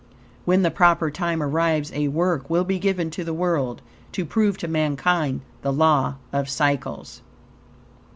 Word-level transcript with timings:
When 0.45 0.63
the 0.63 0.71
proper 0.71 1.11
time 1.11 1.43
arrives, 1.43 1.91
a 1.93 2.07
work 2.07 2.49
will 2.49 2.63
be 2.63 2.79
given 2.79 3.11
to 3.11 3.23
the 3.23 3.35
world 3.35 3.83
to 4.13 4.25
prove 4.25 4.57
to 4.57 4.67
mankind 4.67 5.41
the 5.61 5.71
law 5.71 6.15
of 6.33 6.49
cycles. 6.49 7.21